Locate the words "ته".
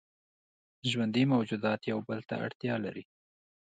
2.29-2.35